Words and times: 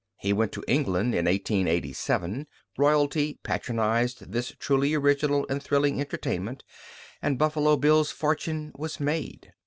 He 0.17 0.33
went 0.33 0.51
to 0.53 0.63
England 0.67 1.13
in 1.13 1.25
1887; 1.25 2.47
royalty 2.75 3.37
patronized 3.43 4.31
this 4.31 4.51
truly 4.57 4.95
original 4.95 5.45
and 5.47 5.61
thrilling 5.61 6.01
entertainment, 6.01 6.63
and 7.21 7.37
Buffalo 7.37 7.77
Bill's 7.77 8.09
fortune 8.09 8.71
was 8.75 8.99
made. 8.99 9.53